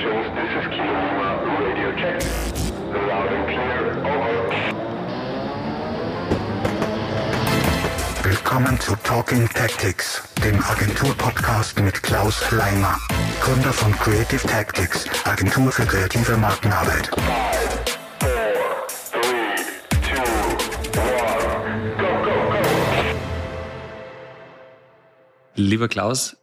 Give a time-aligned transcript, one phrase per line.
[0.00, 1.28] stations, this is Kilo Lima,
[1.60, 2.16] radio check.
[2.90, 4.50] Loud and clear, over.
[8.22, 12.98] Willkommen zu Talking Tactics, dem Agentur-Podcast mit Klaus Leimer,
[13.40, 17.08] Gründer von Creative Tactics, Agentur für kreative Markenarbeit.
[17.08, 17.84] Five,
[19.10, 19.20] four,
[20.00, 20.22] three,
[20.92, 22.62] two, one, go, go, go.
[25.56, 26.36] Lieber Klaus,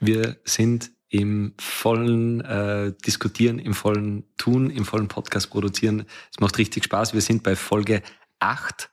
[0.00, 6.06] wir sind im vollen äh, Diskutieren, im vollen Tun, im vollen Podcast produzieren.
[6.32, 7.12] Es macht richtig Spaß.
[7.12, 8.02] Wir sind bei Folge
[8.38, 8.90] 8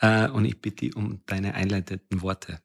[0.00, 2.60] äh, und ich bitte um deine einleitenden Worte.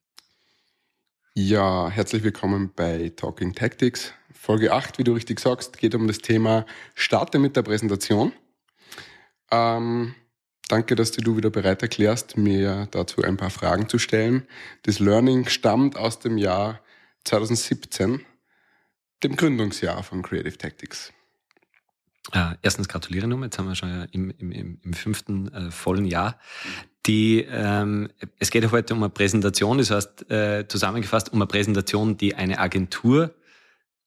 [1.33, 4.13] Ja, herzlich willkommen bei Talking Tactics.
[4.33, 8.33] Folge 8, wie du richtig sagst, geht um das Thema Starte mit der Präsentation.
[9.49, 10.13] Ähm,
[10.67, 14.45] danke, dass du wieder bereit erklärst, mir dazu ein paar Fragen zu stellen.
[14.83, 16.81] Das Learning stammt aus dem Jahr
[17.23, 18.25] 2017,
[19.23, 21.13] dem Gründungsjahr von Creative Tactics.
[22.31, 26.39] Äh, erstens gratuliere nochmal, jetzt haben wir schon im, im, im, fünften äh, vollen Jahr.
[27.05, 32.17] Die, ähm, es geht heute um eine Präsentation, das heißt äh, zusammengefasst um eine Präsentation,
[32.17, 33.33] die eine Agentur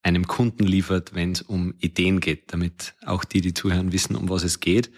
[0.03, 4.29] einem Kunden liefert, wenn es um Ideen geht, damit auch die, die zuhören, wissen, um
[4.29, 4.91] was es geht.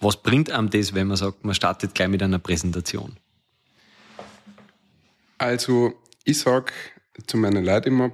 [0.00, 3.16] Was bringt einem das, wenn man sagt, man startet gleich mit einer Präsentation?
[5.38, 6.72] Also, ich sag
[7.26, 8.12] zu meinen Leuten immer,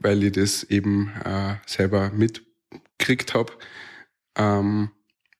[0.00, 3.52] weil ich das eben äh, selber mitgekriegt habe,
[4.36, 4.90] ähm,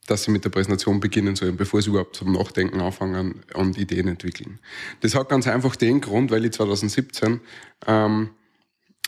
[0.07, 4.09] dass sie mit der Präsentation beginnen sollen, bevor sie überhaupt zum Nachdenken anfangen und Ideen
[4.09, 4.61] entwickeln.
[5.01, 7.41] Das hat ganz einfach den Grund, weil ich 2017
[7.87, 8.31] ähm,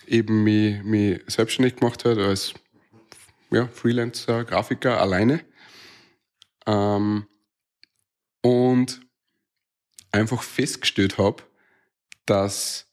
[0.07, 2.55] eben mich, mich selbstständig gemacht habe als
[3.51, 5.45] ja, Freelancer, Grafiker alleine.
[6.67, 7.27] Ähm,
[8.43, 9.01] und
[10.13, 11.43] einfach festgestellt habe,
[12.27, 12.86] dass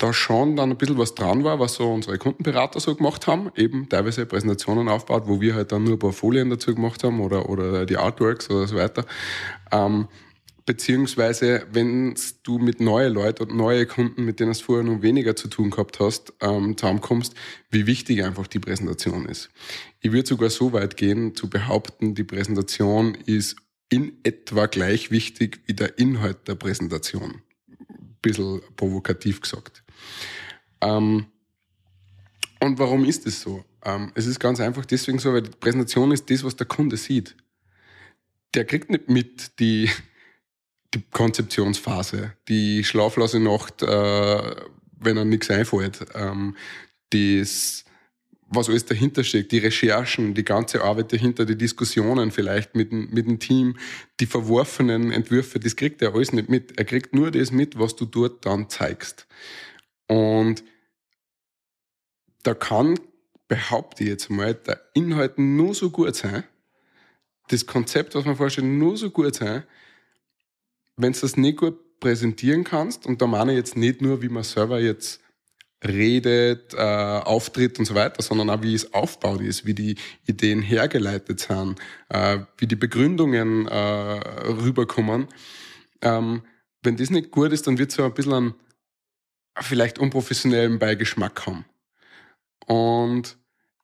[0.00, 3.50] da schon dann ein bisschen was dran war, was so unsere Kundenberater so gemacht haben,
[3.54, 7.20] eben teilweise Präsentationen aufbaut, wo wir halt dann nur ein paar Folien dazu gemacht haben
[7.20, 9.04] oder, oder die Artworks oder so weiter.
[9.70, 10.08] Ähm,
[10.64, 15.36] beziehungsweise, wenn du mit neuen Leuten und neue Kunden, mit denen du vorher noch weniger
[15.36, 17.34] zu tun gehabt hast, ähm, zusammenkommst,
[17.70, 19.50] wie wichtig einfach die Präsentation ist.
[20.00, 23.56] Ich würde sogar so weit gehen, zu behaupten, die Präsentation ist
[23.90, 27.42] in etwa gleich wichtig wie der Inhalt der Präsentation.
[28.22, 29.82] Bisschen provokativ gesagt.
[30.80, 31.26] Ähm,
[32.60, 33.64] und warum ist es so?
[33.84, 36.96] Ähm, es ist ganz einfach deswegen so, weil die Präsentation ist das, was der Kunde
[36.96, 37.36] sieht.
[38.54, 39.88] Der kriegt nicht mit die,
[40.94, 44.56] die Konzeptionsphase, die schlaflose Nacht, äh,
[44.98, 46.56] wenn er nichts einfällt, ähm,
[47.10, 47.84] das,
[48.48, 53.26] was alles dahinter steckt, die Recherchen, die ganze Arbeit dahinter, die Diskussionen vielleicht mit, mit
[53.26, 53.78] dem Team,
[54.18, 56.78] die verworfenen Entwürfe, das kriegt er alles nicht mit.
[56.78, 59.26] Er kriegt nur das mit, was du dort dann zeigst.
[60.10, 60.64] Und
[62.42, 62.98] da kann,
[63.46, 66.42] behaupte ich jetzt mal, der Inhalt nur so gut sein,
[67.46, 69.62] das Konzept, was man vorstellt, nur so gut sein,
[70.96, 74.28] wenn du das nicht gut präsentieren kannst, und da meine ich jetzt nicht nur, wie
[74.28, 75.20] man selber jetzt
[75.86, 79.94] redet, äh, auftritt und so weiter, sondern auch wie es aufgebaut ist, wie die
[80.26, 81.78] Ideen hergeleitet sind,
[82.08, 85.28] äh, wie die Begründungen äh, rüberkommen.
[86.02, 86.42] Ähm,
[86.82, 88.54] wenn das nicht gut ist, dann wird so ein bisschen einen
[89.58, 91.64] vielleicht unprofessionellen Beigeschmack haben.
[92.66, 93.36] Und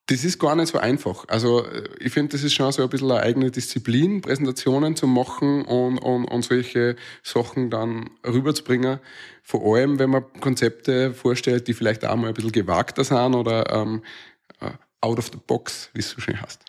[0.06, 1.24] das ist gar nicht so einfach.
[1.28, 5.06] Also äh, ich finde, das ist schon so ein bisschen eine eigene Disziplin, Präsentationen zu
[5.06, 9.00] machen und, und, und solche Sachen dann rüberzubringen.
[9.42, 13.72] Vor allem, wenn man Konzepte vorstellt, die vielleicht auch mal ein bisschen gewagter sind oder
[13.72, 14.02] ähm,
[14.60, 16.64] äh, out of the box, wie es so schön heißt.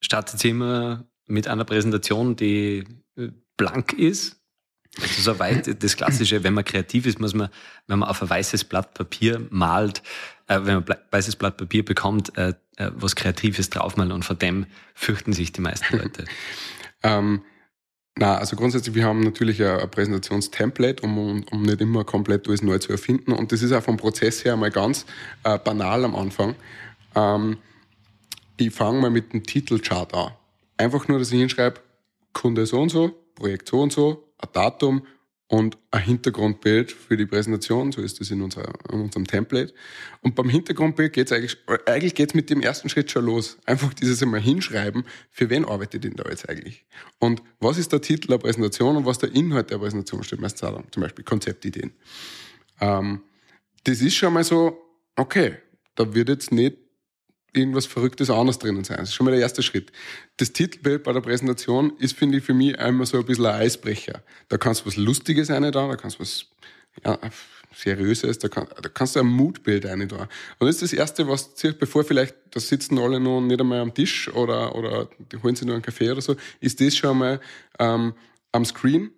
[0.00, 2.84] Startet immer mit einer Präsentation, die
[3.16, 4.36] äh, blank ist?
[5.00, 7.48] Also so weit das Klassische, wenn man kreativ ist, muss man,
[7.86, 10.02] wenn man auf ein weißes Blatt Papier malt,
[10.48, 14.36] äh, wenn man ein weißes Blatt Papier bekommt, äh, äh, was Kreatives draufmalen und vor
[14.36, 16.24] dem fürchten sich die meisten Leute.
[17.02, 17.42] Ähm,
[18.18, 22.48] na, also grundsätzlich, wir haben natürlich ein, ein Präsentationstemplate, um, um, um nicht immer komplett
[22.48, 23.32] alles neu zu erfinden.
[23.32, 25.04] Und das ist auch vom Prozess her mal ganz
[25.44, 26.56] äh, banal am Anfang.
[27.14, 27.58] Ähm,
[28.56, 30.32] ich fange mal mit dem Titelchart an.
[30.78, 31.80] Einfach nur, dass ich hinschreibe,
[32.32, 35.06] Kunde so und so, Projekt so und so, ein Datum
[35.48, 37.92] und ein Hintergrundbild für die Präsentation.
[37.92, 39.72] So ist das in, unserer, in unserem Template.
[40.20, 41.56] Und beim Hintergrundbild geht's eigentlich,
[41.86, 43.58] eigentlich geht's mit dem ersten Schritt schon los.
[43.64, 46.84] Einfach dieses einmal hinschreiben, für wen arbeitet denn da jetzt eigentlich?
[47.20, 50.62] Und was ist der Titel der Präsentation und was der Inhalt der Präsentation steht meistens
[50.62, 50.84] dann.
[50.90, 51.92] Zum Beispiel Konzeptideen.
[52.80, 53.22] Ähm,
[53.84, 54.78] das ist schon mal so,
[55.14, 55.58] okay,
[55.94, 56.76] da wird jetzt nicht
[57.56, 58.98] irgendwas Verrücktes anderes drinnen sein.
[58.98, 59.92] Das ist schon mal der erste Schritt.
[60.36, 63.60] Das Titelbild bei der Präsentation ist, finde ich, für mich einmal so ein bisschen ein
[63.60, 64.22] Eisbrecher.
[64.48, 66.46] Da kannst du was Lustiges rein da, da kannst du was,
[67.04, 67.18] ja,
[67.74, 70.28] Seriöses, da, kann, da kannst du ein Moodbild rein da.
[70.58, 73.80] Und das ist das Erste, was zieht, bevor vielleicht, da sitzen alle noch nicht einmal
[73.80, 77.18] am Tisch oder, oder die holen sich nur einen Kaffee oder so, ist das schon
[77.18, 77.40] mal
[77.78, 78.14] ähm,
[78.52, 79.10] am Screen.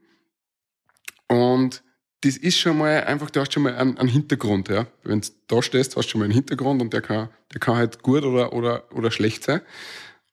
[1.28, 1.82] Und
[2.22, 4.86] das ist schon mal einfach, du hast schon mal einen, einen Hintergrund, ja.
[5.04, 7.76] Wenn du da stehst, hast du schon mal einen Hintergrund und der kann, der kann
[7.76, 9.60] halt gut oder, oder, oder schlecht sein.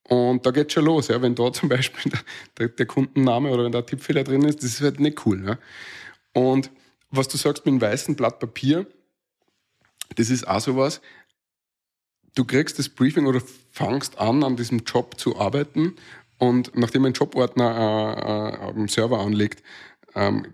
[0.08, 1.22] Und da geht's schon los, ja.
[1.22, 2.12] Wenn da zum Beispiel
[2.58, 5.46] der, der, Kundenname oder wenn da ein Tippfehler drin ist, das ist halt nicht cool,
[5.46, 5.58] ja.
[6.34, 6.72] Und
[7.12, 8.88] was du sagst mit einem weißen Blatt Papier,
[10.16, 11.02] das ist auch sowas.
[12.34, 13.42] Du kriegst das Briefing oder
[13.72, 15.96] fangst an, an diesem Job zu arbeiten
[16.38, 19.64] und nachdem ein Jobordner äh, äh, am Server anlegt,
[20.16, 20.46] ähm,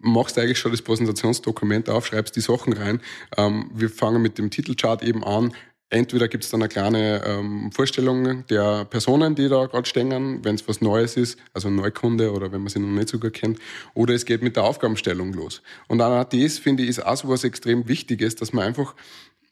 [0.00, 3.00] machst eigentlich schon das Präsentationsdokument auf, schreibst die Sachen rein.
[3.36, 5.52] Ähm, wir fangen mit dem Titelchart eben an.
[5.88, 10.56] Entweder gibt es dann eine kleine ähm, Vorstellung der Personen, die da gerade stehen, wenn
[10.56, 13.34] es was Neues ist, also ein Neukunde oder wenn man sie noch nicht so gut
[13.34, 13.60] kennt,
[13.94, 15.62] oder es geht mit der Aufgabenstellung los.
[15.86, 18.96] Und auch das, finde ich, ist auch so was extrem Wichtiges, dass man einfach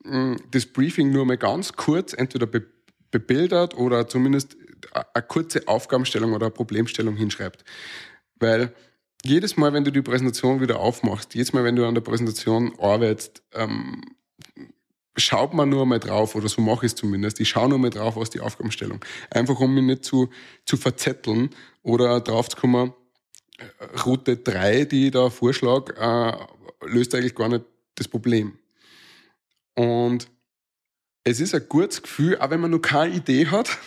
[0.02, 2.66] mh, mm, das Briefing nur mal ganz kurz entweder be
[3.12, 4.56] bebildert oder zumindest
[4.92, 7.64] eine kurze Aufgabenstellung oder eine Problemstellung hinschreibt.
[8.40, 8.74] Weil
[9.24, 12.74] jedes Mal, wenn du die Präsentation wieder aufmachst, jedes Mal, wenn du an der Präsentation
[12.78, 14.02] arbeitest, ähm,
[15.16, 17.40] schaut man nur mal drauf, oder so mache ich es zumindest.
[17.40, 19.04] Ich schaue nur mal drauf, was die Aufgabenstellung.
[19.30, 20.28] Einfach um mich nicht zu,
[20.66, 21.50] zu verzetteln
[21.82, 22.92] oder drauf zu kommen,
[23.58, 28.58] äh, Route 3, die ich da vorschlage, äh, löst eigentlich gar nicht das Problem.
[29.74, 30.28] Und
[31.24, 33.78] es ist ein gutes Gefühl, auch wenn man noch keine Idee hat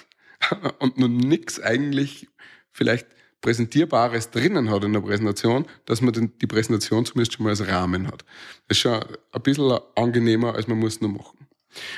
[0.80, 2.28] und noch nichts eigentlich
[2.72, 3.08] vielleicht
[3.42, 8.08] Präsentierbares drinnen hat in der Präsentation, dass man die Präsentation zumindest schon mal als Rahmen
[8.08, 8.26] hat.
[8.68, 11.48] Das ist schon ein bisschen angenehmer, als man muss nur machen.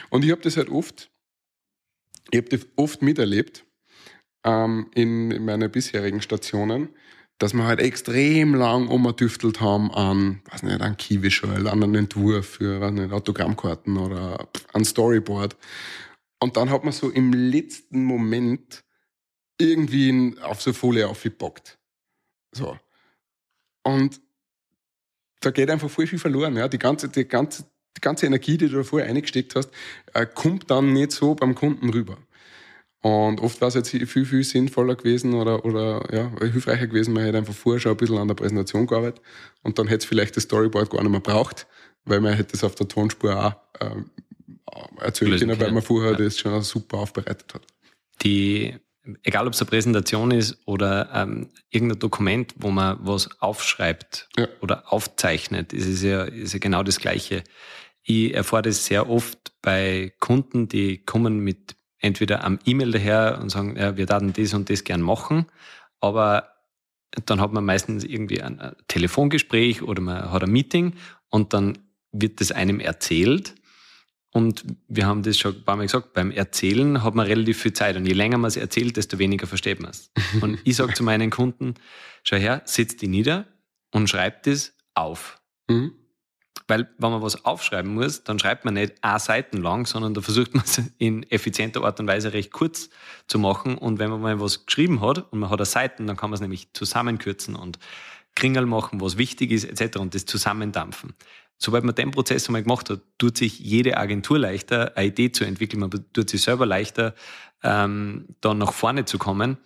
[0.09, 1.09] Und ich habe das halt oft,
[2.31, 3.65] ich habe das oft miterlebt
[4.44, 6.89] ähm, in, in meinen bisherigen Stationen,
[7.38, 12.45] dass wir halt extrem lang umgedüftelt haben an, weiß nicht, an Key-Visual, an einen Entwurf
[12.45, 15.56] für, nicht, Autogrammkarten oder ein Storyboard.
[16.42, 18.83] Und dann hat man so im letzten Moment
[19.59, 21.77] irgendwie auf so Folie aufgepackt.
[22.51, 22.77] So.
[23.83, 24.19] Und
[25.41, 26.56] da geht einfach voll viel verloren.
[26.57, 26.67] Ja.
[26.67, 27.65] Die, ganze, die, ganze,
[27.95, 29.69] die ganze Energie, die du da vorher eingesteckt hast,
[30.13, 32.17] äh, kommt dann nicht so beim Kunden rüber.
[33.01, 37.23] Und oft war es jetzt viel, viel sinnvoller gewesen oder, oder ja, hilfreicher gewesen, man
[37.23, 39.21] hätte einfach vorher schon ein bisschen an der Präsentation gearbeitet
[39.63, 41.65] und dann hätte es vielleicht das Storyboard gar nicht mehr braucht,
[42.03, 43.95] weil man hätte es auf der Tonspur auch äh,
[44.97, 46.17] erzählen können, weil man vorher ja.
[46.17, 47.61] das schon super aufbereitet hat.
[48.21, 48.75] Die
[49.24, 54.48] egal ob es eine Präsentation ist oder ähm, irgendein Dokument, wo man was aufschreibt ja.
[54.62, 57.44] oder aufzeichnet, ist es ja, ist ja genau das Gleiche.
[58.04, 63.50] Ich erfahre das sehr oft bei Kunden, die kommen mit entweder am E-Mail daher und
[63.50, 65.45] sagen, ja, wir würden das und das gern machen,
[66.00, 66.50] aber
[67.25, 70.94] dann hat man meistens irgendwie ein Telefongespräch oder man hat ein Meeting
[71.30, 71.80] und dann
[72.12, 73.56] wird das einem erzählt
[74.31, 77.74] und wir haben das schon ein paar Mal gesagt, beim Erzählen hat man relativ viel
[77.74, 77.96] Zeit.
[77.96, 80.12] Und je länger man es erzählt, desto weniger versteht man es.
[80.42, 81.74] Und ich sage zu meinen Kunden,
[82.24, 83.48] schau her, setz die nieder
[83.92, 85.42] und schreib das auf.
[85.68, 85.94] Mhm.
[86.68, 90.22] Weil wenn man was aufschreiben muss, dann schreibt man nicht a Seiten lang, sondern da
[90.22, 92.92] versucht man es in effizienter Art und Weise recht kurz
[93.26, 93.80] zu machen.
[93.80, 96.36] Und wenn man mal was geschrieben hat und man hat eine Seiten, dann kann man
[96.36, 97.80] es nämlich zusammenkürzen und
[98.36, 99.98] Kringel machen, was wichtig ist, etc.
[99.98, 101.16] und das zusammendampfen
[101.59, 105.44] sobald man den Prozess einmal gemacht hat, tut sich jede Agentur leichter, eine Idee zu
[105.44, 107.13] entwickeln, man tut sich selber leichter,
[107.61, 109.57] ähm, dann nach vorne zu kommen.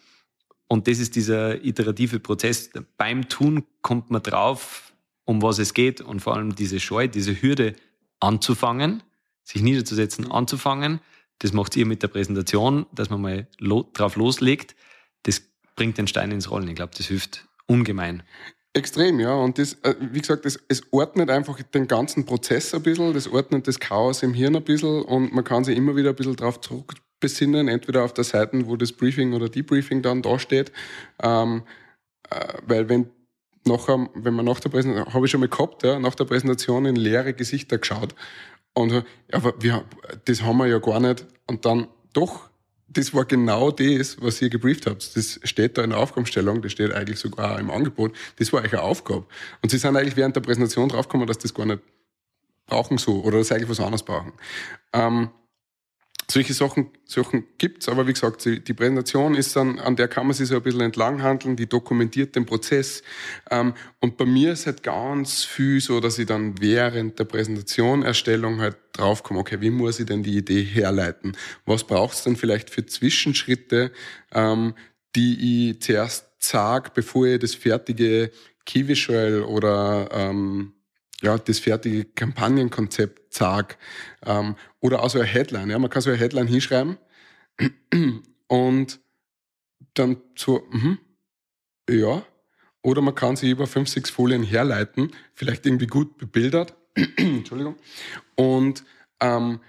[0.68, 2.72] Und das ist dieser iterative Prozess.
[2.98, 7.40] Beim Tun kommt man drauf, um was es geht und vor allem diese Scheu, diese
[7.42, 7.76] Hürde
[8.20, 9.04] anzufangen,
[9.44, 11.00] sich niederzusetzen, anzufangen.
[11.40, 14.76] Das macht ihr mit der Präsentation, dass man mal lo drauf loslegt.
[15.24, 15.44] Das
[15.76, 16.68] bringt den Stein ins Rollen.
[16.68, 18.24] Ich glaube, das hilft ungemein.
[18.76, 19.36] Extrem, ja.
[19.36, 23.28] Und das, äh, wie gesagt, das, es ordnet einfach den ganzen Prozess ein bisschen, das
[23.28, 26.36] ordnet das Chaos im Hirn ein bisschen und man kann sich immer wieder ein bisschen
[26.36, 30.72] darauf zurückbesinnen, entweder auf der Seite, wo das Briefing oder Debriefing dann dasteht.
[31.22, 31.64] Ähm,
[32.32, 33.12] äh, weil wenn
[33.66, 36.86] nachher, wenn man nach der Präsentation, habe ich schon mal gehabt, ja, nach der Präsentation
[36.86, 38.16] in leere Gesichter geschaut.
[38.74, 39.86] Und aber wir,
[40.26, 41.26] das haben wir ja gar nicht.
[41.48, 42.50] Und dann doch
[42.94, 45.16] das war genau das, was ihr gebrieft habt.
[45.16, 48.16] Das steht da in der Aufgabenstellung, das steht eigentlich sogar im Angebot.
[48.38, 49.26] Das war euch eine Aufgabe.
[49.62, 51.82] Und sie sind eigentlich während der Präsentation draufgekommen, dass das gar nicht
[52.66, 54.34] brauchen so oder dass sie eigentlich was anderes brauchen.
[54.94, 55.30] Ähm,
[56.30, 60.34] solche Sachen, Sachen gibt's, aber wie gesagt, die Präsentation ist dann, an der kann man
[60.34, 63.04] sich so ein bisschen entlanghandeln, die dokumentiert den Prozess.
[63.50, 68.04] Ähm, und bei mir ist halt ganz viel so, dass ich dann während der Präsentation
[68.04, 71.36] Erstellung halt draufkomme, okay, wie muss ich denn die Idee herleiten?
[71.66, 73.92] Was braucht's denn vielleicht für Zwischenschritte,
[74.34, 74.74] ähm,
[75.16, 78.32] die ich zuerst sage, bevor ich das fertige
[78.66, 80.73] Key Visual oder ähm,
[81.24, 83.78] ja, das fertige Kampagnenkonzept sag
[84.26, 85.70] ähm, oder auch so eine Headline.
[85.70, 86.98] Ja, man kann so eine Headline hinschreiben
[88.48, 89.00] und
[89.94, 91.00] dann so, mhm,
[91.90, 92.24] ja,
[92.82, 96.76] oder man kann sie über fünf, sechs Folien herleiten, vielleicht irgendwie gut bebildert,
[97.16, 97.78] Entschuldigung,
[98.36, 98.84] und
[99.22, 99.62] ähm,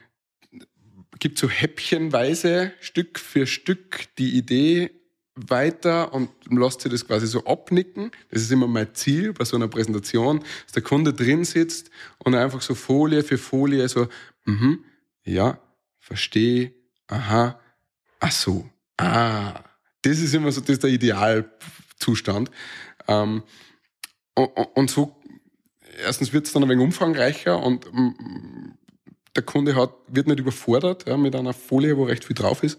[1.21, 4.91] gibt so häppchenweise Stück für Stück die Idee
[5.37, 8.11] weiter und lasst sie das quasi so abnicken.
[8.31, 12.35] Das ist immer mein Ziel bei so einer Präsentation, dass der Kunde drin sitzt und
[12.35, 14.09] einfach so Folie für Folie so,
[14.45, 14.85] mhm,
[15.25, 15.59] ja,
[15.99, 16.73] verstehe,
[17.09, 17.59] aha,
[18.21, 19.63] ach so, ah.
[20.03, 22.51] Das ist immer so, das ist der Idealzustand.
[23.09, 23.43] Ähm,
[24.35, 25.17] und, und so,
[26.05, 28.75] erstens wird es dann ein wenig umfangreicher und mm,
[29.35, 32.79] der Kunde hat, wird nicht überfordert ja, mit einer Folie, wo recht viel drauf ist.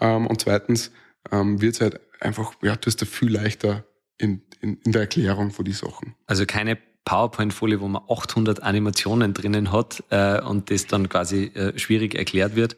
[0.00, 0.90] Ähm, und zweitens
[1.32, 3.84] ähm, wird es halt einfach, ja, du hast da viel leichter
[4.18, 6.14] in, in, in der Erklärung von die Sachen.
[6.26, 11.78] Also keine PowerPoint-Folie, wo man 800 Animationen drinnen hat äh, und das dann quasi äh,
[11.78, 12.76] schwierig erklärt wird,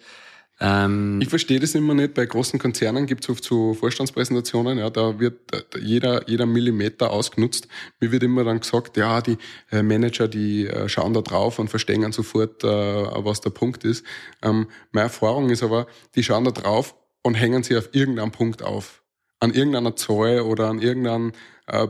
[0.60, 2.14] ähm, ich verstehe das immer nicht.
[2.14, 5.38] Bei großen Konzernen gibt es oft so Vorstandspräsentationen, ja, da wird
[5.80, 7.68] jeder, jeder Millimeter ausgenutzt.
[8.00, 9.38] Mir wird immer dann gesagt, ja, die
[9.70, 14.04] äh, Manager, die äh, schauen da drauf und verstehen sofort, äh, was der Punkt ist.
[14.42, 15.86] Ähm, meine Erfahrung ist aber,
[16.16, 16.94] die schauen da drauf
[17.28, 19.02] und hängen sie auf irgendeinem Punkt auf.
[19.40, 21.32] An irgendeiner Zahl oder an irgendeinem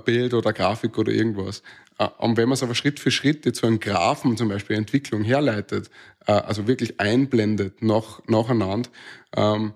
[0.04, 1.62] Bild oder Grafik oder irgendwas.
[1.99, 4.76] Äh, und wenn man es aber Schritt für Schritt jetzt so einen Graphen zum Beispiel
[4.76, 5.90] Entwicklung herleitet,
[6.26, 8.90] äh, also wirklich einblendet nach, nacheinander,
[9.37, 9.75] ähm,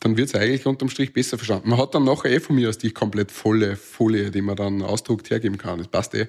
[0.00, 1.70] dann wird es eigentlich unterm Strich besser verstanden.
[1.70, 4.82] Man hat dann nachher eh von mir aus die komplett volle Folie, die man dann
[4.82, 5.78] ausdruckt hergeben kann.
[5.78, 6.28] Das passt eh.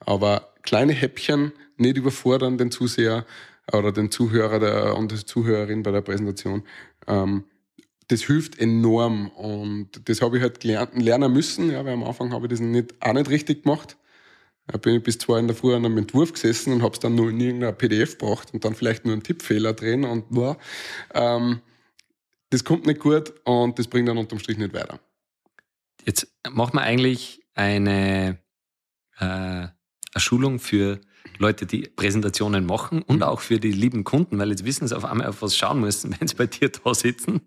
[0.00, 3.24] Aber kleine Häppchen, nicht überfordern den Zuseher
[3.72, 6.62] oder den Zuhörer der, und die Zuhörerin bei der Präsentation.
[7.06, 7.44] Ähm,
[8.08, 12.32] das hilft enorm und das habe ich halt gelernt, lernen müssen, ja, weil am Anfang
[12.32, 13.96] habe ich das nicht, auch nicht richtig gemacht.
[14.68, 17.00] Da bin ich bis zwei in der Früh an einem Entwurf gesessen und habe es
[17.00, 20.58] dann nur in irgendeiner PDF gebracht und dann vielleicht nur einen Tippfehler drin und boah,
[21.14, 21.60] ähm,
[22.50, 25.00] das kommt nicht gut und das bringt dann unterm Strich nicht weiter.
[26.04, 28.38] Jetzt macht man eigentlich eine,
[29.18, 29.72] äh, eine
[30.16, 31.00] Schulung für
[31.38, 35.04] Leute, die Präsentationen machen und auch für die lieben Kunden, weil jetzt wissen sie auf
[35.04, 37.42] einmal, auf was schauen müssen, wenn sie bei dir da sitzen.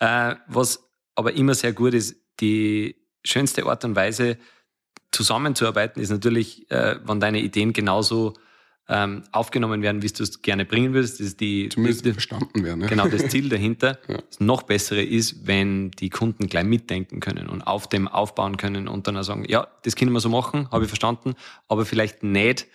[0.00, 4.38] Äh, was aber immer sehr gut ist, die schönste Art und Weise,
[5.12, 8.34] zusammenzuarbeiten ist natürlich, äh, wenn deine Ideen genauso
[8.88, 11.18] ähm, aufgenommen werden, wie du es gerne bringen würdest.
[11.18, 12.82] Das ist die, Zumindest die, verstanden werden.
[12.82, 12.86] Ja.
[12.86, 13.98] Genau, das Ziel dahinter.
[14.08, 14.18] ja.
[14.28, 18.86] Das noch bessere ist, wenn die Kunden gleich mitdenken können und auf dem aufbauen können
[18.86, 21.34] und dann auch sagen, ja, das können wir so machen, habe ich verstanden,
[21.68, 22.66] aber vielleicht nicht,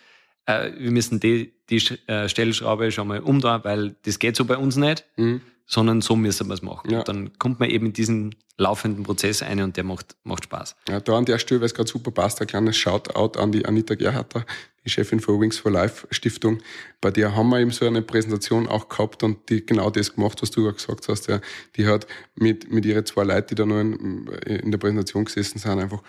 [0.45, 4.57] äh, wir müssen die, die äh, Stellschraube schon mal umdrehen, weil das geht so bei
[4.57, 5.05] uns nicht.
[5.17, 6.91] Mhm sondern so müssen wir es machen.
[6.91, 6.99] Ja.
[6.99, 10.75] Und dann kommt man eben in diesen laufenden Prozess ein und der macht, macht Spaß.
[10.89, 13.65] Ja, da an der Stelle, weil es gerade super passt, ein kleines Shoutout an die
[13.65, 14.45] Anita Gerharter,
[14.83, 16.59] die Chefin für Wings for Life Stiftung.
[16.99, 20.41] Bei der haben wir eben so eine Präsentation auch gehabt und die genau das gemacht,
[20.41, 21.29] was du auch gesagt hast.
[21.29, 21.39] Ja.
[21.77, 22.05] Die hat
[22.35, 26.03] mit, mit ihren zwei Leuten, die da noch in, in der Präsentation gesessen sind, einfach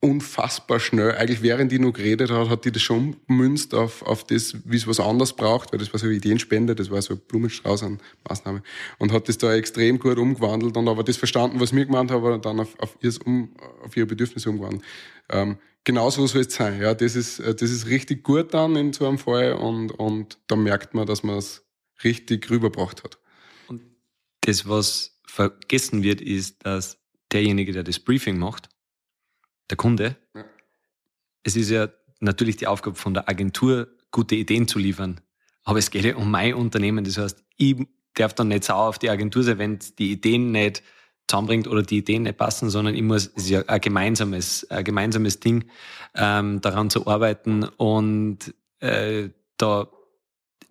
[0.00, 1.12] unfassbar schnell.
[1.12, 4.76] Eigentlich während die noch geredet hat, hat die das schon ummünzt auf, auf das, wie
[4.76, 8.62] es was anderes braucht, weil das war so Ideenspende, das war so Blumenstrauß an Maßnahme.
[8.98, 12.40] Und hat das da extrem gut umgewandelt und aber das verstanden, was mir gemeint habe,
[12.40, 14.82] dann auf, auf, ihrs um, auf ihre Bedürfnisse umgewandelt.
[15.28, 16.80] Ähm, genauso soll es sein.
[16.80, 20.56] Ja, das ist, das ist richtig gut dann in so einem Fall und, und da
[20.56, 21.66] merkt man, dass man es
[22.02, 23.18] richtig rübergebracht hat.
[23.68, 23.82] Und
[24.40, 26.96] das, was vergessen wird, ist, dass
[27.30, 28.70] derjenige, der das Briefing macht,
[29.70, 30.16] der Kunde.
[30.34, 30.44] Ja.
[31.42, 31.88] Es ist ja
[32.20, 35.20] natürlich die Aufgabe von der Agentur, gute Ideen zu liefern.
[35.64, 37.04] Aber es geht ja um mein Unternehmen.
[37.04, 37.76] Das heißt, ich
[38.14, 40.82] darf dann nicht sauer auf die Agentur sein, wenn die Ideen nicht
[41.28, 44.84] zusammenbringt oder die Ideen nicht passen, sondern ich muss, es ist ja ein gemeinsames, ein
[44.84, 45.70] gemeinsames Ding,
[46.14, 49.88] ähm, daran zu arbeiten und äh, da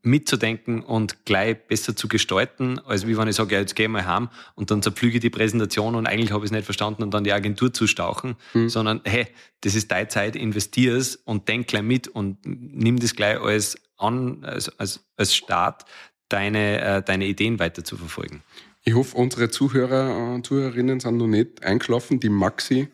[0.02, 4.06] mitzudenken und gleich besser zu gestalten, als wie wenn ich sage, ja, jetzt geh mal
[4.06, 7.14] heim und dann zerpflüge ich die Präsentation und eigentlich habe ich es nicht verstanden und
[7.14, 8.70] dann die Agentur zustauchen, mhm.
[8.70, 9.28] sondern hey,
[9.62, 13.78] das ist deine Zeit, investier es und denk gleich mit und nimm das gleich als
[13.98, 15.86] an, als, als, als Start,
[16.30, 18.44] deine, äh, deine Ideen weiter zu verfolgen.
[18.86, 22.20] Ich hoffe, unsere Zuhörer und Zuhörerinnen sind noch nicht eingeschlafen.
[22.20, 22.88] Die Maxi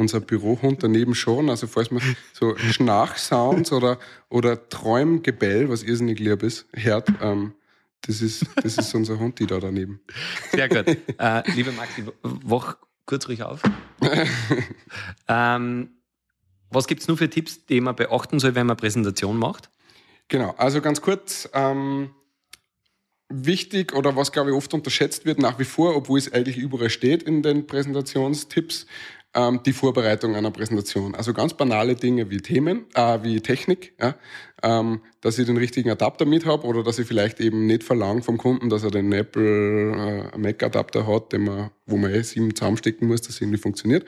[0.00, 1.50] unser Bürohund daneben schon.
[1.50, 2.02] Also falls man
[2.32, 7.54] so Schnarchsounds oder, oder Träumgebell, was irrsinnig lieb ist, hört, ähm,
[8.02, 10.00] das ist, das ist unser Hund, die da daneben.
[10.52, 10.86] Sehr gut.
[11.18, 13.60] Äh, liebe Maxi, wach kurz ruhig auf.
[15.28, 15.90] ähm,
[16.70, 19.70] was gibt's nur für Tipps, die man beachten soll, wenn man Präsentation macht?
[20.28, 22.10] Genau, also ganz kurz, ähm,
[23.30, 26.90] wichtig oder was, glaube ich, oft unterschätzt wird nach wie vor, obwohl es eigentlich überall
[26.90, 28.86] steht in den Präsentationstipps,
[29.34, 31.14] ähm, die Vorbereitung einer Präsentation.
[31.14, 33.94] Also ganz banale Dinge wie Themen, äh, wie Technik.
[34.00, 34.14] Ja?
[34.62, 38.22] Ähm, dass ich den richtigen Adapter mit habe oder dass ich vielleicht eben nicht verlange
[38.22, 42.54] vom Kunden, dass er den Apple äh, Mac-Adapter hat, den man, wo man eh sieben
[42.54, 44.04] zusammenstecken muss, dass irgendwie funktioniert.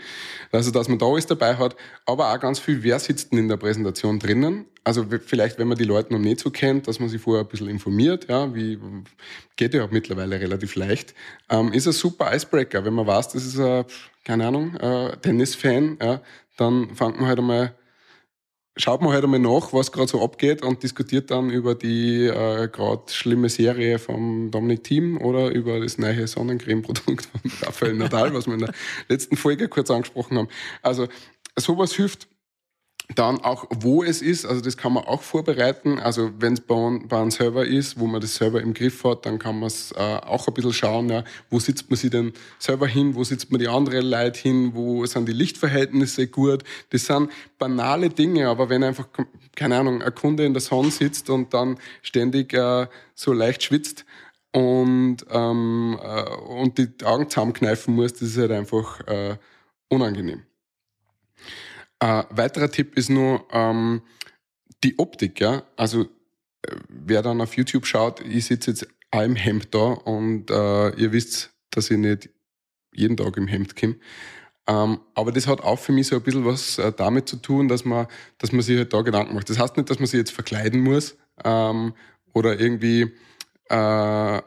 [0.50, 3.48] Also, dass man da alles dabei hat, aber auch ganz viel, wer sitzt denn in
[3.48, 4.66] der Präsentation drinnen?
[4.84, 7.48] Also vielleicht, wenn man die Leute noch nicht so kennt, dass man sich vorher ein
[7.48, 8.78] bisschen informiert, ja, wie
[9.54, 11.14] geht ja mittlerweile relativ leicht,
[11.50, 12.84] ähm, ist ein super Icebreaker.
[12.84, 13.84] Wenn man weiß, das ist ein,
[14.24, 16.20] keine Ahnung, äh, Tennis-Fan, ja,
[16.56, 17.74] dann fängt man halt einmal
[18.76, 22.68] schaut man halt einmal nach, was gerade so abgeht und diskutiert dann über die äh,
[22.68, 28.46] gerade schlimme Serie vom Dominic Thiem oder über das neue Sonnencreme-Produkt von Rafael Nadal, was
[28.46, 28.72] wir in der
[29.08, 30.48] letzten Folge kurz angesprochen haben.
[30.82, 31.08] Also
[31.56, 32.28] sowas hilft
[33.14, 35.98] dann auch, wo es ist, also das kann man auch vorbereiten.
[35.98, 36.74] Also wenn es bei,
[37.06, 39.92] bei einem Server ist, wo man das Server im Griff hat, dann kann man es
[39.92, 43.50] äh, auch ein bisschen schauen, ja, wo sitzt man sich den Server hin, wo sitzt
[43.50, 46.62] man die anderen Leute hin, wo sind die Lichtverhältnisse gut.
[46.90, 49.08] Das sind banale Dinge, aber wenn einfach,
[49.56, 54.04] keine Ahnung, ein Kunde in der Sonne sitzt und dann ständig äh, so leicht schwitzt,
[54.54, 59.36] und, ähm, äh, und die Augen zusammenkneifen muss, das ist halt einfach äh,
[59.88, 60.42] unangenehm.
[62.02, 64.02] Äh, weiterer Tipp ist nur ähm,
[64.82, 65.40] die Optik.
[65.40, 65.62] Ja?
[65.76, 70.50] Also äh, wer dann auf YouTube schaut, ich sitze jetzt auch im Hemd da und
[70.50, 72.28] äh, ihr wisst, dass ich nicht
[72.92, 73.96] jeden Tag im Hemd komme.
[74.66, 77.68] Ähm, aber das hat auch für mich so ein bisschen was äh, damit zu tun,
[77.68, 79.48] dass man, dass man sich halt da Gedanken macht.
[79.48, 81.94] Das heißt nicht, dass man sich jetzt verkleiden muss ähm,
[82.32, 83.12] oder irgendwie
[83.72, 84.42] äh,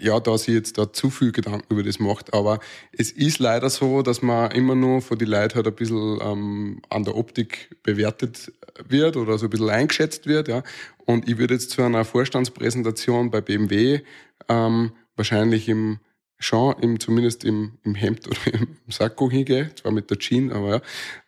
[0.00, 2.32] ja, da sich jetzt da zu viel Gedanken über das macht.
[2.34, 2.60] Aber
[2.92, 6.82] es ist leider so, dass man immer nur von den Leuten halt ein bisschen ähm,
[6.88, 8.52] an der Optik bewertet
[8.86, 10.48] wird oder so ein bisschen eingeschätzt wird.
[10.48, 10.62] Ja.
[11.04, 14.00] Und ich würde jetzt zu einer Vorstandspräsentation bei BMW
[14.48, 15.98] ähm, wahrscheinlich im
[16.40, 20.68] schon im, zumindest im, im Hemd oder im Sakko hingehen, zwar mit der Jeans, aber
[20.76, 20.80] ja.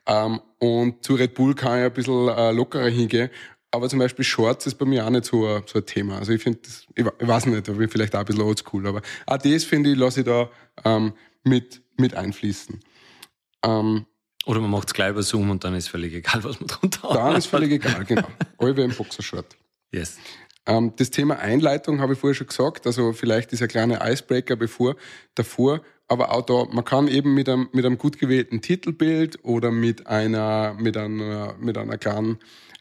[0.06, 3.30] Ähm, und zu Red Bull kann ich ein bisschen äh, lockerer hingehen
[3.70, 6.18] aber zum Beispiel Shorts ist bei mir auch nicht so ein, so ein Thema.
[6.18, 6.60] Also ich finde,
[6.94, 9.64] ich, ich weiß nicht, da bin ich vielleicht auch ein bisschen oldschool, aber auch das
[9.64, 10.50] finde ich, lasse ich da
[10.84, 11.12] ähm,
[11.44, 12.80] mit, mit einfließen.
[13.64, 14.06] Ähm,
[14.46, 17.02] Oder man macht es gleich über Zoom und dann ist völlig egal, was man drunter
[17.10, 17.16] hat.
[17.16, 18.28] Dann ist völlig egal, genau.
[18.58, 19.56] Alle im Boxershort.
[19.92, 20.18] Yes.
[20.66, 24.96] Ähm, das Thema Einleitung habe ich vorher schon gesagt, also vielleicht dieser kleine Icebreaker bevor,
[25.34, 29.70] davor, aber auch da, man kann eben mit einem, mit einem gut gewählten Titelbild oder
[29.70, 32.38] mit einer, mit einer, mit einer kleinen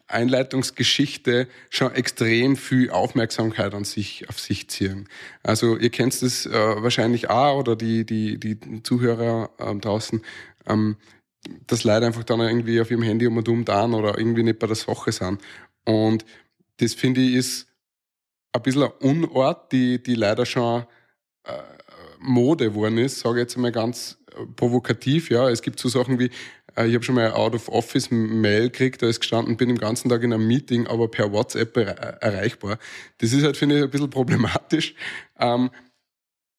[0.07, 5.07] Einleitungsgeschichte schon extrem viel Aufmerksamkeit an sich, auf sich ziehen.
[5.43, 10.23] Also ihr kennt es äh, wahrscheinlich auch oder die, die, die Zuhörer äh, draußen,
[10.67, 10.97] ähm,
[11.67, 14.67] dass Leute einfach dann irgendwie auf ihrem Handy um und um oder irgendwie nicht bei
[14.67, 15.39] der Sache sind.
[15.85, 16.25] Und
[16.77, 17.68] das finde ich ist
[18.51, 20.85] ein bisschen ein Unort, die, die leider schon
[21.43, 21.51] äh,
[22.19, 25.29] Mode geworden ist, sage ich jetzt mal ganz äh, provokativ.
[25.29, 26.29] Ja, es gibt so Sachen wie
[26.75, 30.23] äh, ich habe schon mal ein Out-of-Office-Mail gekriegt, da ist gestanden, bin den ganzen Tag
[30.23, 32.79] in einem Meeting, aber per WhatsApp erreichbar.
[33.19, 34.95] Das ist halt, finde ich, ein bisschen problematisch.
[35.39, 35.69] Ähm,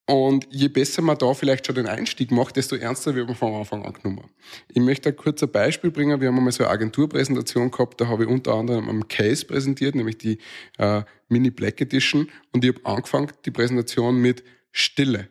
[0.06, 3.54] und je besser man da vielleicht schon den Einstieg macht, desto ernster wird man von
[3.54, 4.30] Anfang an genommen.
[4.68, 6.20] Ich möchte ein kurzes Beispiel bringen.
[6.20, 9.94] Wir haben einmal so eine Agenturpräsentation gehabt, da habe ich unter anderem am Case präsentiert,
[9.94, 10.38] nämlich die
[10.78, 12.28] äh, Mini Black Edition.
[12.52, 15.28] Und ich habe angefangen, die Präsentation mit Stille.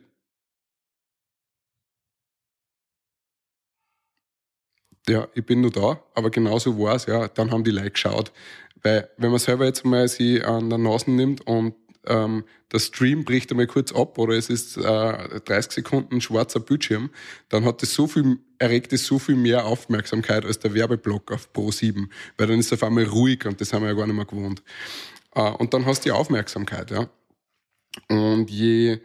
[5.10, 8.32] ja, ich bin nur da, aber genauso war es, ja, dann haben die Leute geschaut.
[8.82, 11.74] Weil, wenn man selber jetzt mal sie an der Nase nimmt und
[12.06, 17.10] ähm, der Stream bricht einmal kurz ab oder es ist äh, 30 Sekunden schwarzer Bildschirm,
[17.48, 21.52] dann hat es so viel, erregt es so viel mehr Aufmerksamkeit als der Werbeblock auf
[21.52, 24.06] Pro 7, weil dann ist es auf einmal ruhig und das haben wir ja gar
[24.06, 24.62] nicht mehr gewohnt.
[25.34, 27.08] Äh, und dann hast du die Aufmerksamkeit, ja.
[28.08, 29.00] Und je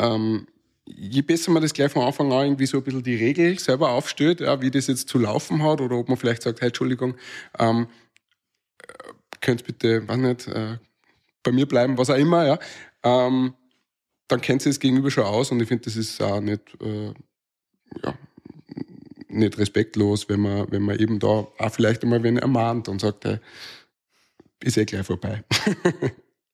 [0.00, 0.46] ähm,
[0.86, 3.90] je besser man das gleich von Anfang an irgendwie so ein bisschen die Regel selber
[3.90, 7.14] aufstellt, ja, wie das jetzt zu laufen hat, oder ob man vielleicht sagt, hey, Entschuldigung,
[7.58, 7.86] ähm,
[9.40, 10.78] könnt bitte, weiß nicht, äh,
[11.42, 12.58] bei mir bleiben, was auch immer, ja,
[13.02, 13.54] ähm,
[14.28, 17.12] dann kennt sie das Gegenüber schon aus und ich finde, das ist auch nicht, äh,
[18.04, 18.14] ja,
[19.28, 23.24] nicht respektlos, wenn man, wenn man eben da auch vielleicht einmal wen ermahnt und sagt,
[23.24, 23.38] hey,
[24.62, 25.42] ist eh gleich vorbei.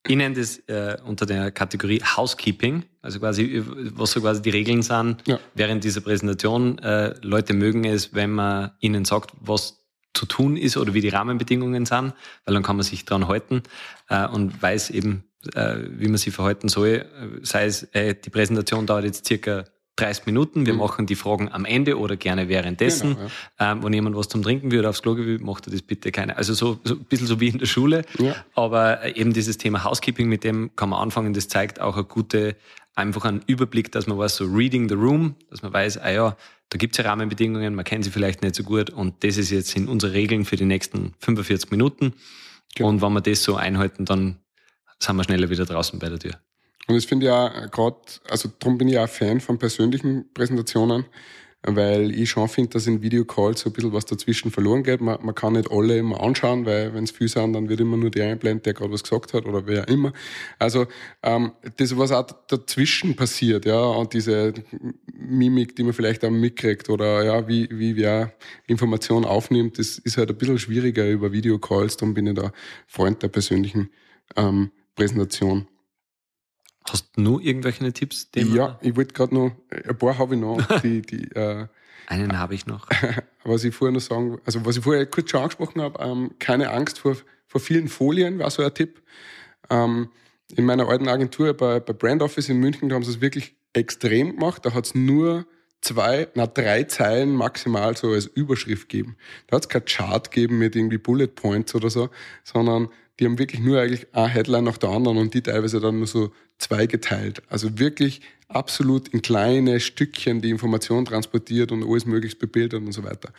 [0.07, 3.63] Ich nenne das äh, unter der Kategorie Housekeeping, also quasi,
[3.95, 5.39] was so quasi die Regeln sind ja.
[5.55, 6.79] während dieser Präsentation.
[6.79, 9.78] Äh, Leute mögen es, wenn man ihnen sagt, was
[10.15, 13.63] zu tun ist oder wie die Rahmenbedingungen sind, weil dann kann man sich dran halten
[14.09, 17.07] äh, und weiß eben, äh, wie man sich verhalten soll.
[17.43, 19.65] Sei es, äh, die Präsentation dauert jetzt circa
[19.99, 20.67] 30 Minuten.
[20.67, 20.79] Wir mhm.
[20.79, 23.17] machen die Fragen am Ende oder gerne währenddessen.
[23.17, 23.73] Genau, ja.
[23.73, 26.37] ähm, wenn jemand was zum Trinken oder aufs Klo will, macht er das bitte keine.
[26.37, 28.03] Also so, so ein bisschen so wie in der Schule.
[28.19, 28.35] Ja.
[28.55, 31.35] Aber äh, eben dieses Thema Housekeeping, mit dem kann man anfangen.
[31.35, 32.57] Das zeigt auch eine gute,
[32.95, 36.37] einfach einen Überblick, dass man weiß, so reading the room, dass man weiß, ah ja,
[36.71, 39.75] da gibt's ja Rahmenbedingungen, man kennt sie vielleicht nicht so gut und das ist jetzt
[39.77, 42.15] in unsere Regeln für die nächsten 45 Minuten.
[42.75, 42.91] Genau.
[42.91, 44.39] Und wenn wir das so einhalten, dann
[44.99, 46.33] sind wir schneller wieder draußen bei der Tür.
[46.87, 47.97] Und das finde ich auch gerade,
[48.29, 51.05] also darum bin ich auch Fan von persönlichen Präsentationen,
[51.63, 55.01] weil ich schon finde, dass in Videocalls so ein bisschen was dazwischen verloren geht.
[55.01, 57.97] Man, man kann nicht alle immer anschauen, weil wenn es viel sind, dann wird immer
[57.97, 60.13] nur der einblendet, der gerade was gesagt hat oder wer immer.
[60.59, 60.87] Also
[61.23, 64.55] ähm, das, was auch dazwischen passiert, ja, und diese
[65.13, 68.33] Mimik, die man vielleicht auch mitkriegt oder ja, wie, wie wer
[68.67, 72.53] Informationen aufnimmt, das ist halt ein bisschen schwieriger über Videocalls, darum bin ich da
[72.87, 73.91] Freund der persönlichen
[74.37, 75.67] ähm, Präsentation.
[76.93, 78.31] Hast du nur irgendwelche Tipps?
[78.31, 81.67] die Ja, ich wollte gerade noch, ein paar habe ich noch, die, die, äh,
[82.07, 82.89] Einen habe ich noch.
[83.45, 86.71] was ich vorher noch sagen, also was ich vorher kurz schon angesprochen habe, ähm, keine
[86.71, 89.03] Angst vor, vor vielen Folien, war so ein Tipp.
[89.71, 90.11] Ähm,
[90.57, 93.57] in meiner alten Agentur bei, bei Brand Office in München, da haben sie es wirklich
[93.75, 94.65] extrem gemacht.
[94.65, 95.47] Da hat es nur
[95.81, 99.17] zwei, na drei Zeilen maximal so als Überschrift gegeben.
[99.47, 102.11] Da hat es kein Chart gegeben mit irgendwie Bullet Points oder so,
[102.45, 102.89] sondern
[103.19, 106.07] die haben wirklich nur eigentlich eine Headline nach der anderen und die teilweise dann nur
[106.07, 107.43] so zweigeteilt.
[107.49, 113.05] Also wirklich absolut in kleine Stückchen die Information transportiert und alles möglichst bebildert und so
[113.05, 113.33] weiter.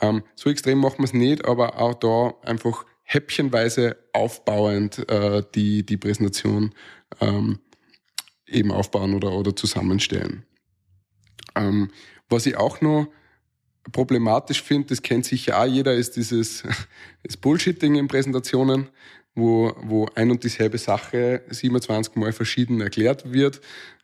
[0.00, 5.84] Ähm, so extrem macht man es nicht, aber auch da einfach häppchenweise aufbauend äh, die,
[5.84, 6.74] die Präsentation
[7.20, 7.58] ähm,
[8.46, 10.44] eben aufbauen oder, oder zusammenstellen.
[11.58, 11.90] Ähm,
[12.28, 13.08] was ich auch noch
[13.92, 16.62] problematisch finde, das kennt sicher auch jeder, ist dieses
[17.22, 18.88] das Bullshitting in Präsentationen,
[19.34, 23.60] wo, wo ein und dieselbe Sache 27 Mal verschieden erklärt wird.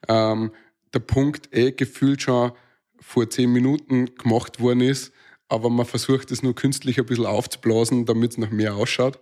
[0.09, 0.53] Ähm,
[0.93, 2.53] der Punkt eh gefühlt schon
[3.01, 5.13] vor 10 Minuten gemacht worden ist,
[5.49, 9.19] aber man versucht es nur künstlich ein bisschen aufzublasen, damit es noch mehr ausschaut.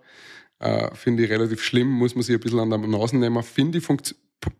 [0.59, 3.43] Äh, Finde ich relativ schlimm, muss man sich ein bisschen an der Nase nehmen.
[3.43, 3.87] Finde ich,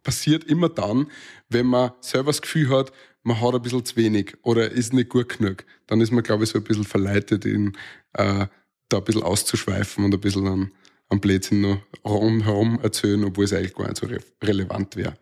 [0.04, 1.08] passiert immer dann,
[1.50, 2.92] wenn man selber das Gefühl hat,
[3.24, 5.66] man hat ein bisschen zu wenig oder ist nicht gut genug.
[5.88, 7.78] Dann ist man, glaube ich, so ein bisschen verleitet, in,
[8.14, 8.48] äh,
[8.90, 10.72] da ein bisschen auszuschweifen und ein bisschen an,
[11.10, 15.16] am Blödsinn noch rundherum erzählen, obwohl es eigentlich gar nicht so re relevant wäre.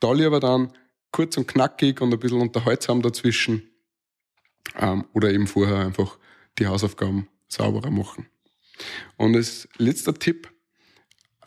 [0.00, 0.72] Da lieber dann
[1.10, 3.68] kurz und knackig und ein bisschen unterhaltsam dazwischen
[4.78, 6.18] ähm, oder eben vorher einfach
[6.58, 8.26] die Hausaufgaben sauberer machen.
[9.16, 10.50] Und als letzter Tipp,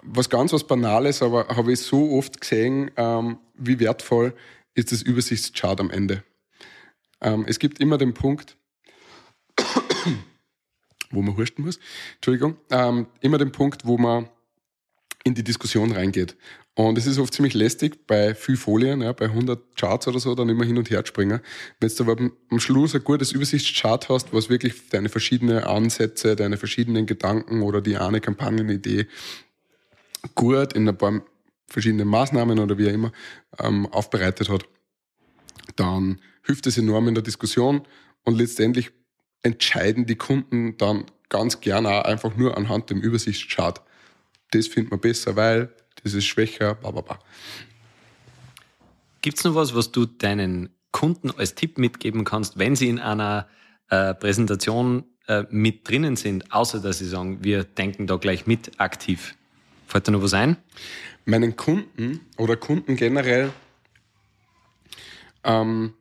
[0.03, 4.33] was ganz was Banales, aber habe ich so oft gesehen, ähm, wie wertvoll
[4.75, 6.23] ist das Übersichtschart am Ende.
[7.21, 8.57] Ähm, es gibt immer den Punkt,
[11.09, 11.79] wo man husten muss,
[12.15, 14.29] Entschuldigung, ähm, immer den Punkt, wo man
[15.23, 16.37] in die Diskussion reingeht.
[16.75, 20.35] Und es ist oft ziemlich lästig bei viel Folien, ja, bei 100 Charts oder so,
[20.35, 21.39] dann immer hin und her springen.
[21.79, 22.17] Wenn du aber
[22.49, 27.81] am Schluss ein gutes Übersichtschart hast, was wirklich deine verschiedenen Ansätze, deine verschiedenen Gedanken oder
[27.81, 29.07] die eine Kampagnenidee
[30.35, 31.21] gut in ein paar
[31.67, 33.11] verschiedene Maßnahmen oder wie auch immer
[33.59, 34.65] ähm, aufbereitet hat,
[35.75, 37.87] dann hilft es enorm in der Diskussion
[38.23, 38.91] und letztendlich
[39.43, 43.81] entscheiden die Kunden dann ganz gerne auch einfach nur anhand dem Übersichtschart.
[44.51, 45.73] Das findet man besser, weil
[46.03, 47.19] das ist schwächer, bla bla bla.
[49.21, 52.99] Gibt es noch was, was du deinen Kunden als Tipp mitgeben kannst, wenn sie in
[52.99, 53.47] einer
[53.89, 58.79] äh, Präsentation äh, mit drinnen sind, außer dass sie sagen, wir denken da gleich mit
[58.79, 59.35] aktiv?
[59.87, 60.57] Fällt dir noch was ein?
[61.25, 63.51] meinen Kunden oder Kunden generell
[65.43, 65.93] ähm,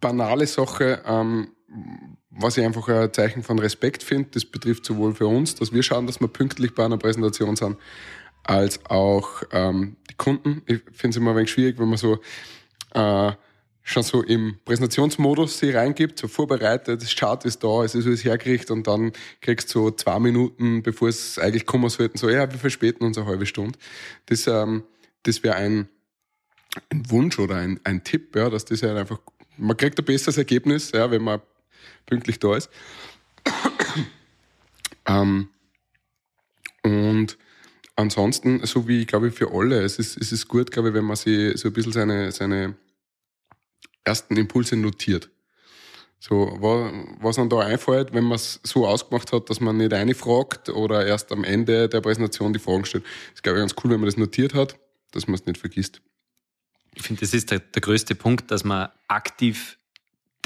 [0.00, 1.52] banale Sache, ähm,
[2.30, 5.82] was ich einfach ein Zeichen von Respekt finde, das betrifft sowohl für uns, dass wir
[5.82, 7.76] schauen, dass wir pünktlich bei einer Präsentation sind,
[8.42, 10.62] als auch ähm, die Kunden.
[10.66, 12.20] Ich finde es immer ein wenig schwierig, wenn man so
[12.94, 13.32] äh,
[13.86, 18.24] schon so im Präsentationsmodus sie reingibt, so vorbereitet, das Chart ist da, es ist alles
[18.24, 22.50] hergerichtet und dann kriegst du so zwei Minuten, bevor es eigentlich kommen sollte, so, ja,
[22.50, 23.78] wir verspäten uns eine halbe Stunde.
[24.26, 24.82] Das, ähm,
[25.22, 25.88] das wäre ein,
[26.90, 29.20] ein Wunsch oder ein, ein Tipp, ja, dass das halt einfach,
[29.56, 31.40] man kriegt ein besseres Ergebnis, ja, wenn man
[32.06, 32.68] pünktlich da ist.
[35.06, 35.48] ähm,
[36.82, 37.38] und
[37.94, 41.04] ansonsten, so wie, glaube ich, für alle, es ist, es ist gut, glaube ich, wenn
[41.04, 42.74] man sich so ein bisschen seine, seine
[44.06, 45.30] ersten Impulse notiert.
[46.18, 46.90] So, wa-
[47.20, 50.70] was einem da einfällt, wenn man es so ausgemacht hat, dass man nicht eine fragt
[50.70, 53.04] oder erst am Ende der Präsentation die Fragen stellt.
[53.34, 54.78] ist, glaube ich, ganz cool, wenn man das notiert hat,
[55.12, 56.00] dass man es nicht vergisst.
[56.94, 59.78] Ich finde, das ist der, der größte Punkt, dass man aktiv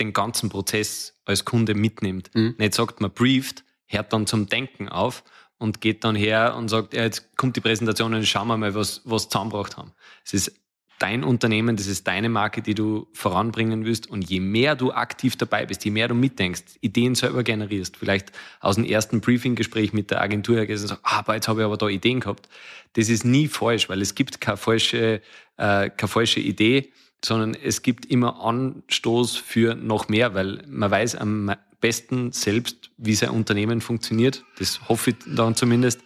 [0.01, 2.31] den ganzen Prozess als Kunde mitnimmt.
[2.35, 2.57] Mhm.
[2.59, 5.23] Nicht sagt, man brieft, hört dann zum Denken auf
[5.59, 8.75] und geht dann her und sagt, ja, jetzt kommt die Präsentation und schauen wir mal,
[8.75, 9.93] was, was zusammengebracht haben.
[10.25, 10.60] Es ist
[11.01, 14.09] dein Unternehmen, das ist deine Marke, die du voranbringen willst.
[14.09, 18.33] Und je mehr du aktiv dabei bist, je mehr du mitdenkst, Ideen selber generierst, vielleicht
[18.61, 21.77] aus dem ersten Briefing-Gespräch mit der Agentur hergehst und sagst, ah, jetzt habe ich aber
[21.77, 22.49] da Ideen gehabt.
[22.93, 25.23] Das ist nie falsch, weil es gibt keine falsche,
[25.57, 26.93] äh, keine falsche Idee,
[27.25, 33.15] sondern es gibt immer Anstoß für noch mehr, weil man weiß, am besten selbst, wie
[33.15, 34.45] sein Unternehmen funktioniert.
[34.59, 36.01] Das hoffe ich dann zumindest.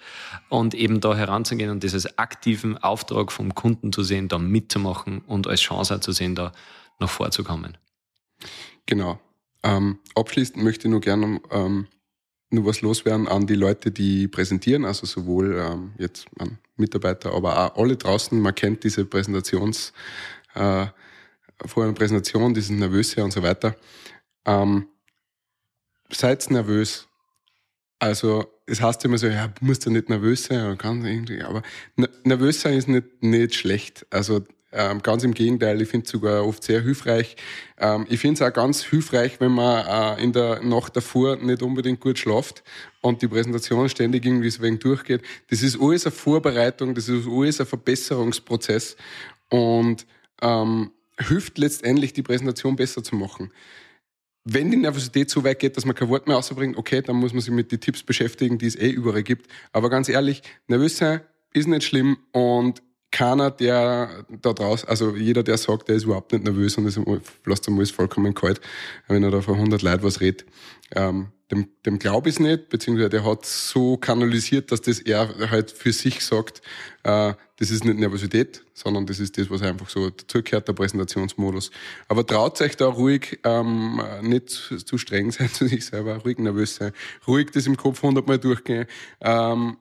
[0.49, 5.21] Und eben da heranzugehen und das als aktiven Auftrag vom Kunden zu sehen, da mitzumachen
[5.27, 6.53] und als Chance zu sehen, da
[7.01, 7.77] noch vorzukommen.
[8.87, 9.19] Genau.
[9.63, 11.87] Ähm, abschließend möchte ich nur gerne ähm,
[12.51, 17.59] nur was loswerden an die Leute, die präsentieren, also sowohl ähm, jetzt an Mitarbeiter, aber
[17.59, 18.39] auch alle draußen.
[18.41, 19.93] Man kennt diese Präsentations,
[20.55, 20.87] äh,
[21.67, 23.77] vor einer Präsentation, dieses Nervöse und so weiter.
[24.45, 24.87] Ähm,
[26.11, 27.09] seid nervös.
[27.99, 31.43] Also es heißt immer so, ja, du musst ja nicht nervös sein, oder kann irgendwie,
[31.43, 31.62] aber
[32.25, 34.07] nervös sein ist nicht, nicht schlecht.
[34.11, 37.37] Also ähm, ganz im Gegenteil, ich finde es sogar oft sehr hilfreich.
[37.79, 39.87] Ähm, ich finde es auch ganz hilfreich, wenn man
[40.19, 42.64] äh, in der Nacht davor nicht unbedingt gut schlaft
[43.01, 45.23] und die Präsentation ständig irgendwie so wegen durchgeht.
[45.49, 48.97] Das ist alles eine Vorbereitung, das ist alles ein Verbesserungsprozess
[49.49, 50.07] und
[50.43, 53.53] ähm, hilft letztendlich, die Präsentation besser zu machen.
[54.45, 57.33] Wenn die Nervosität so weit geht, dass man kein Wort mehr rausbringt, okay, dann muss
[57.33, 59.51] man sich mit den Tipps beschäftigen, die es eh überall gibt.
[59.73, 61.23] Aber ganz ehrlich, nervös sein
[61.55, 62.83] ist nicht schlimm und
[63.14, 67.00] keiner, der da draußen, also jeder, der sagt, der ist überhaupt nicht nervös und ist,
[67.46, 68.61] lässt einmal vollkommen kalt,
[69.07, 70.44] wenn er da vor 100 Leuten was redet,
[70.96, 75.70] ähm, dem, dem glaube ich nicht, beziehungsweise der hat so kanalisiert, dass das er halt
[75.70, 76.61] für sich sagt,
[77.05, 81.70] äh, das ist nicht Nervosität, sondern das ist das, was einfach so dazugehört, der Präsentationsmodus.
[82.09, 86.74] Aber traut euch da ruhig, ähm, nicht zu streng sein zu sich selber, ruhig nervös
[86.74, 86.92] sein,
[87.29, 88.87] ruhig das im Kopf hundertmal durchgehen,
[89.20, 89.77] ähm,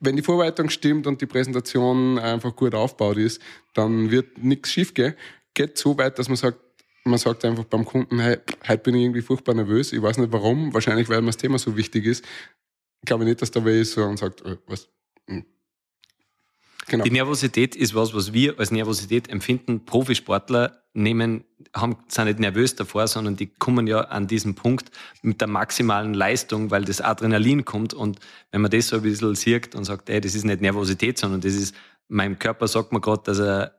[0.00, 3.40] wenn die Vorbereitung stimmt und die Präsentation einfach gut aufgebaut ist,
[3.74, 5.14] dann wird nichts schiefgehen.
[5.54, 6.58] Geht so weit, dass man sagt,
[7.04, 10.32] man sagt einfach beim Kunden, hey, heute bin ich irgendwie furchtbar nervös, ich weiß nicht
[10.32, 12.24] warum, wahrscheinlich weil mir das Thema so wichtig ist.
[13.00, 14.88] Ich glaube nicht, dass der wer ist und sagt, oh, was,
[15.28, 15.44] hm.
[16.88, 17.04] Genau.
[17.04, 19.84] Die Nervosität ist was, was wir als Nervosität empfinden.
[19.84, 24.90] Profisportler nehmen, haben, sind nicht nervös davor, sondern die kommen ja an diesen Punkt
[25.22, 27.94] mit der maximalen Leistung, weil das Adrenalin kommt.
[27.94, 28.18] Und
[28.50, 31.40] wenn man das so ein bisschen sieht und sagt, ey, das ist nicht Nervosität, sondern
[31.40, 31.74] das ist,
[32.08, 33.72] mein Körper sagt mir gerade, dass er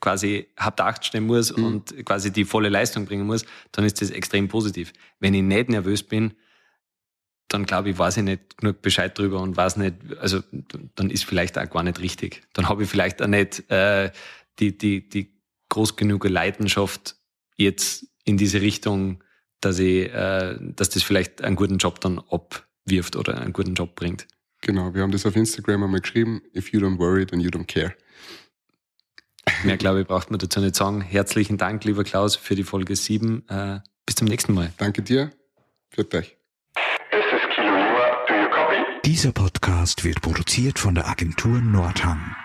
[0.00, 1.64] quasi habt acht stehen muss mhm.
[1.64, 4.92] und quasi die volle Leistung bringen muss, dann ist das extrem positiv.
[5.18, 6.34] Wenn ich nicht nervös bin,
[7.48, 10.40] dann glaube ich, weiß ich nicht genug Bescheid drüber und weiß nicht, also
[10.94, 12.42] dann ist vielleicht auch gar nicht richtig.
[12.52, 14.12] Dann habe ich vielleicht auch nicht äh,
[14.58, 15.37] die, die, die
[15.68, 17.16] groß genug Leidenschaft
[17.56, 19.22] jetzt in diese Richtung,
[19.60, 23.94] dass ich, äh, dass das vielleicht einen guten Job dann abwirft oder einen guten Job
[23.94, 24.26] bringt.
[24.60, 27.66] Genau, wir haben das auf Instagram einmal geschrieben, if you don't worry, then you don't
[27.66, 27.94] care.
[29.64, 31.00] Mehr, glaube ich, braucht man dazu nicht sagen.
[31.00, 33.48] Herzlichen Dank, lieber Klaus, für die Folge 7.
[33.48, 34.72] Äh, bis zum nächsten Mal.
[34.78, 35.30] Danke dir.
[35.90, 36.36] Für euch.
[39.04, 42.36] Dieser Podcast wird produziert von der Agentur Nordhang.